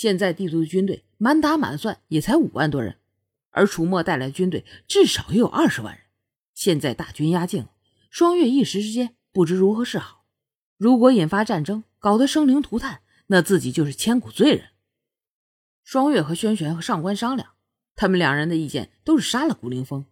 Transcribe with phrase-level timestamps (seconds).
[0.00, 2.96] 现在帝都的军队满打满算也才五万多人，
[3.50, 6.04] 而楚墨带来的军队至少也有二十万人。
[6.54, 7.68] 现在大军压境，
[8.08, 10.24] 双月一时之间不知如何是好。
[10.78, 14.70] 如果引发战争，搞得生灵涂炭，那自己就是千古罪人。
[15.84, 17.50] 双月和轩辕和上官商量，
[17.94, 20.06] 他们两人的意见都是杀了古凌风。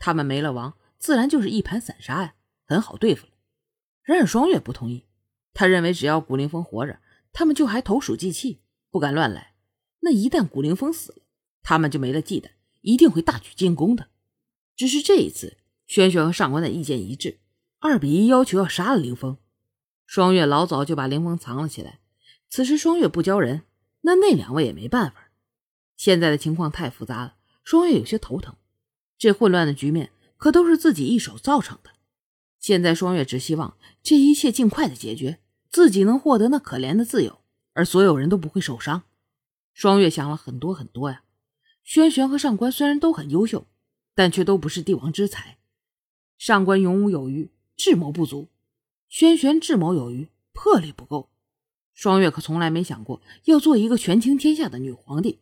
[0.00, 2.34] 他们没了王，自然就是一盘散沙呀，
[2.66, 3.32] 很好对付了。
[4.02, 5.04] 然而双月不同意，
[5.54, 6.98] 他认为只要古凌风活着，
[7.32, 9.54] 他们就还投鼠忌器，不敢乱来。
[10.00, 11.18] 那一旦古凌风死了，
[11.62, 12.50] 他们就没了忌惮，
[12.80, 14.08] 一定会大举进攻的。
[14.76, 17.40] 只是这一次，轩轩和上官的意见一致，
[17.80, 19.38] 二比一要求要杀了凌风。
[20.06, 21.98] 双月老早就把凌风藏了起来，
[22.48, 23.62] 此时双月不交人，
[24.02, 25.30] 那那两位也没办法。
[25.96, 28.54] 现在的情况太复杂了，双月有些头疼。
[29.18, 31.90] 这混乱的局面可都是自己一手造成的。
[32.60, 37.40] 现在双月只希望这一切尽快的解决，自己能获得那可怜的自由，
[37.78, 39.04] 而所有人都不会受伤。
[39.72, 41.22] 双月想了很多很多呀。
[41.84, 43.68] 轩辕和上官虽然都很优秀，
[44.16, 45.58] 但却都不是帝王之才。
[46.36, 48.48] 上官勇武有余，智谋不足；
[49.08, 51.30] 轩辕智谋有余，魄力不够。
[51.94, 55.38] 双月可从来没想过要做一个权倾天下的女皇帝。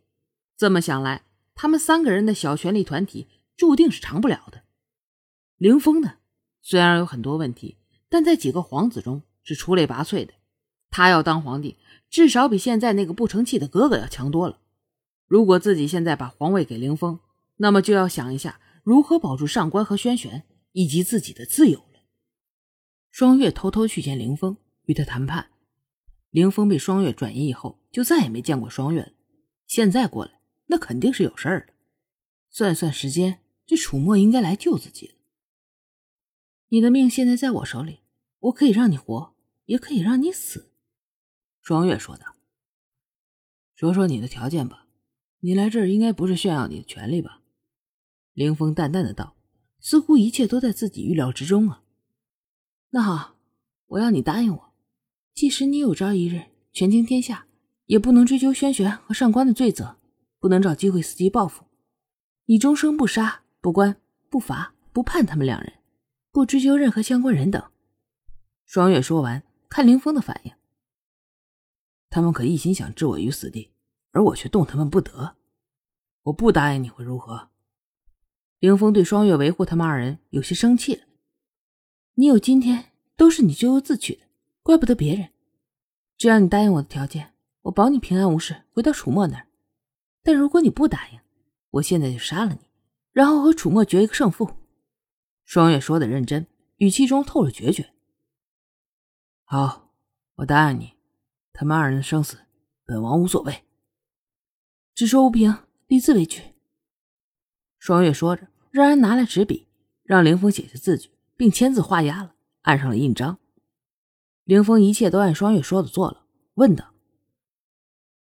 [0.58, 3.28] 这么想来，他们三个人的小权力团体。
[3.56, 4.64] 注定是长不了的。
[5.56, 6.18] 凌风呢，
[6.60, 7.78] 虽然有很多问题，
[8.10, 10.34] 但在几个皇子中是出类拔萃的。
[10.96, 11.76] 他要当皇帝，
[12.08, 14.60] 至少比现在那个不成器的哥哥要强多了。
[15.26, 17.20] 如果自己现在把皇位给凌风，
[17.56, 22.00] 那么就要想一下如何保住上官和轩辕以及自己的自由了。
[23.10, 25.50] 双月偷偷去见凌风，与他谈判。
[26.30, 29.12] 凌风被双月转移以后，就再也没见过双月了。
[29.66, 31.74] 现在过来，那肯定是有事儿的。
[32.48, 33.40] 算算时间。
[33.66, 35.14] 这楚墨应该来救自己了。
[36.68, 37.98] 你的命现在在我手里，
[38.38, 39.34] 我可以让你活，
[39.66, 40.70] 也可以让你死。”
[41.66, 42.36] 双月说道。
[43.74, 44.86] “说说你的条件吧，
[45.40, 47.40] 你来这儿应该不是炫耀你的权利吧？”
[48.34, 49.34] 凌风淡淡的道，
[49.80, 51.82] 似乎一切都在自己预料之中啊。
[52.90, 53.34] “那好，
[53.86, 54.74] 我要你答应我，
[55.34, 57.48] 即使你有朝一日权倾天下，
[57.86, 59.98] 也不能追究轩辕和上官的罪责，
[60.38, 61.64] 不能找机会伺机报复，
[62.44, 64.00] 你终生不杀。”不关、
[64.30, 65.72] 不罚、不判他们两人，
[66.30, 67.60] 不追究任何相关人等。
[68.64, 70.52] 双月说完，看凌风的反应。
[72.16, 73.70] 他们可一心想置我于死地，
[74.12, 75.36] 而我却动他们不得。
[76.22, 77.50] 我不答应你会如何？
[78.58, 81.02] 凌风对双月维护他们二人有些生气了。
[82.14, 84.22] 你有今天，都是你咎由自取的，
[84.62, 85.28] 怪不得别人。
[86.16, 89.46] 只要你答应我的条件，我保你平安无事回到楚墨那儿。
[90.22, 91.20] 但如果你不答应，
[91.72, 92.60] 我现在就杀了你。
[93.12, 94.50] 然后和楚墨决一个胜负。
[95.44, 96.46] 双月说的认真，
[96.78, 97.92] 语气中透着决绝。
[99.44, 99.90] 好，
[100.36, 100.94] 我答应你，
[101.58, 102.36] 他们二人的生死，
[102.84, 103.64] 本王无所谓。
[104.94, 105.56] 只说无凭，
[105.86, 106.42] 立字为据。
[107.78, 109.66] 双月说着，让人拿来纸笔，
[110.02, 113.38] 让凌风写下字据，并签字画押了，按上了印章。
[114.44, 116.92] 凌风一切都按双月说的做了，问道：“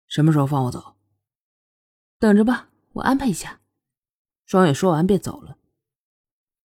[0.05, 0.97] 什么时候放我走？”
[2.19, 3.61] 等着吧，我安排一下。
[4.45, 5.57] 双月说完便走了。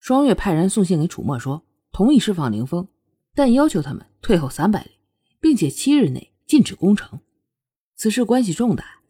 [0.01, 2.89] 双月派人送信给楚墨，说同意释放凌风，
[3.33, 4.99] 但要求他们退后三百里，
[5.39, 7.21] 并且七日内禁止攻城。
[7.95, 9.03] 此事关系重大，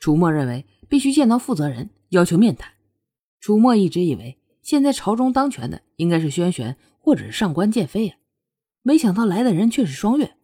[0.00, 2.72] 楚墨认为必须见到负责人，要求面谈。
[3.38, 8.16] 楚墨一直以为现在朝中当权的应该是轩辕或者是上官剑飞呀，
[8.82, 10.36] 没想到来的人却是双月。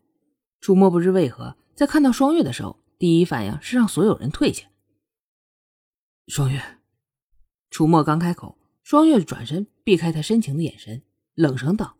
[0.60, 4.68] 楚墨不知为何，在看到双月的时候，第一反应是让所有人退下。
[6.28, 6.62] 双月。
[7.68, 11.02] 楚墨刚开口，双月转身避开他深情的眼神，
[11.34, 11.96] 冷声道：“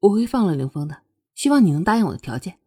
[0.00, 1.02] 我会放了凌风的，
[1.34, 2.58] 希望你能答应我的条件。”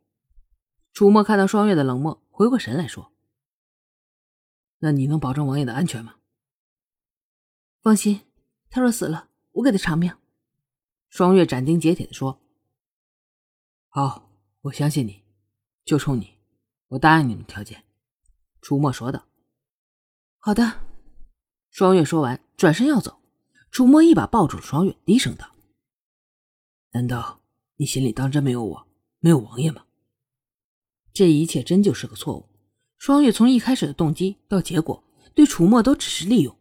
[0.99, 3.13] 楚墨看到双月的冷漠，回过神来说
[4.79, 6.15] ：“那你能保证王爷的安全吗？”
[7.81, 8.27] 放心，
[8.69, 10.13] 他若死了，我给他偿命。”
[11.07, 12.41] 双月斩钉截铁的说。
[13.87, 14.29] “好，
[14.59, 15.23] 我相信你，
[15.85, 16.37] 就冲你，
[16.89, 17.85] 我答应你的条件。”
[18.59, 19.25] 楚墨说道。
[20.39, 20.81] “好的。”
[21.71, 23.21] 双月说完，转身要走，
[23.71, 25.55] 楚墨一把抱住了双月，低声道
[26.91, 27.39] ：“难道
[27.77, 28.87] 你心里当真没有我，
[29.19, 29.85] 没有王爷吗？”
[31.19, 32.45] 这一切真就是个错误。
[32.97, 35.03] 双月从一开始的动机到结果，
[35.35, 36.55] 对楚墨都只是利用，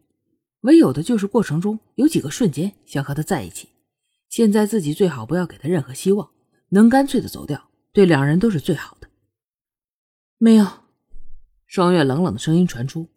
[0.63, 3.69] 唯有的就是过程中有几个瞬间想和他在一起。
[4.27, 6.29] 现在自己最好不要给他任何希望，
[6.71, 9.07] 能干脆的走掉，对两人都是最好的。
[10.37, 10.67] 没有，
[11.65, 13.07] 双月冷冷的声音传出。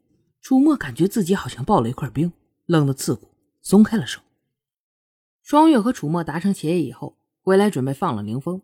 [0.40, 2.32] 楚墨感觉自己好像抱了一块冰，
[2.66, 3.26] 冷得刺骨，
[3.62, 4.20] 松开了手。
[5.42, 8.62] 双月和楚墨达成协议以后，回来准备放了凌风。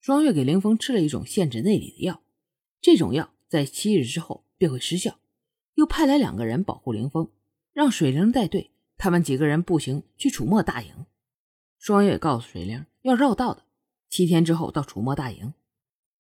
[0.00, 2.22] 双月给凌风吃了一种限制内力的药，
[2.80, 5.18] 这种药在七日之后便会失效，
[5.74, 7.30] 又派来两个人保护凌风，
[7.72, 11.06] 让水灵带队，他们几个人步行去楚墨大营。
[11.78, 13.64] 双月告诉水灵要绕道的，
[14.08, 15.52] 七天之后到楚墨大营。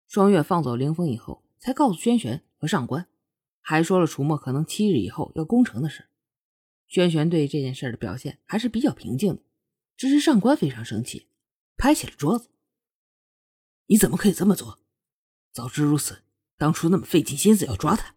[0.08, 3.08] 双月放走凌风以后，才告诉轩辕和上官，
[3.62, 6.06] 还说了楚墨可能七日以后要攻城的事。
[6.88, 9.42] 轩辕对这件事的表现还是比较平静的，
[9.98, 11.28] 只是上官非常生气，
[11.76, 12.50] 拍起了桌子
[13.88, 14.80] ：“你怎么可以这么做？
[15.52, 16.24] 早知如此，
[16.58, 18.16] 当初那么费尽心思要抓他，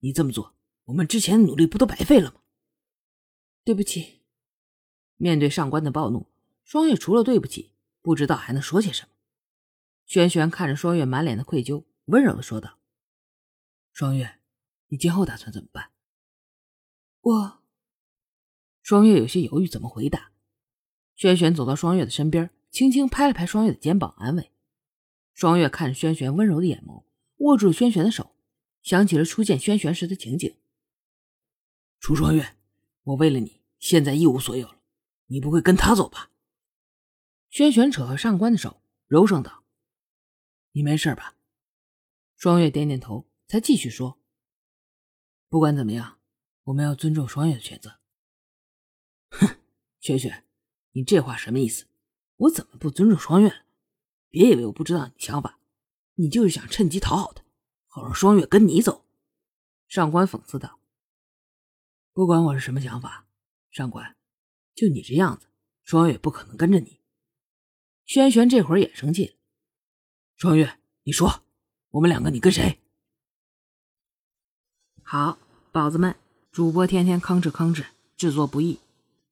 [0.00, 0.54] 你这么做，
[0.84, 2.40] 我们之前的努力不都白费了吗？”
[3.64, 4.22] 对不起。
[5.16, 6.30] 面对上官的暴怒，
[6.64, 9.08] 双月除了对不起，不知道还能说些什么。
[10.06, 12.78] 轩轩看着双月满脸的愧疚，温柔的说道
[13.92, 14.38] ：“双月，
[14.88, 15.90] 你今后打算怎么办？”
[17.20, 17.62] 我。
[18.82, 20.32] 双月有些犹豫，怎么回答？
[21.14, 24.50] 轩轩走到双月的身边，轻轻拍了拍双月的肩膀，安慰。
[25.38, 27.04] 双月看着轩轩温柔的眼眸，
[27.36, 28.34] 握住轩轩的手，
[28.82, 30.58] 想起了初见轩轩时的情景。
[32.00, 32.56] 楚双月，
[33.04, 34.80] 我为了你，现在一无所有了，
[35.26, 36.32] 你不会跟他走吧？
[37.50, 39.62] 轩轩扯开上官的手，柔声道
[40.74, 41.36] ：“你没事吧？”
[42.34, 44.18] 双月点点头，才继续说
[45.48, 46.18] ：“不管怎么样，
[46.64, 48.00] 我们要尊重双月的选择。”
[49.30, 49.56] 哼，
[50.00, 50.44] 轩轩，
[50.90, 51.86] 你这话什么意思？
[52.38, 53.67] 我怎么不尊重双月了？
[54.30, 55.58] 别以为我不知道你想法，
[56.14, 57.42] 你就是想趁机讨好他，
[57.86, 59.04] 好让双月跟你走。
[59.86, 60.78] 上官讽刺道
[62.12, 63.26] ：“不管我是什么想法，
[63.70, 64.16] 上官，
[64.74, 65.46] 就你这样子，
[65.82, 67.00] 双月不可能跟着你。”
[68.04, 69.34] 轩轩这会儿也生气了
[70.36, 71.42] ：“双月，你说，
[71.90, 72.80] 我们两个你跟谁？”
[75.02, 75.38] 好，
[75.72, 76.14] 宝子们，
[76.52, 77.86] 主播天天吭哧吭哧，
[78.16, 78.78] 制作不易。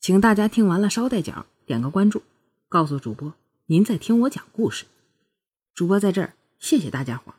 [0.00, 2.22] 请大家听完了，捎带脚点个关注，
[2.68, 3.34] 告诉主播
[3.68, 4.84] 您在听我讲故事。
[5.74, 7.34] 主播在这儿，谢谢大家伙，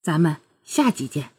[0.00, 1.33] 咱们下集见。